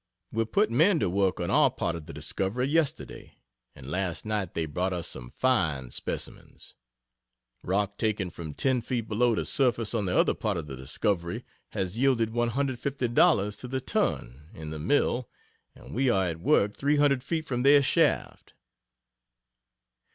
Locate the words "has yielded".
11.73-12.31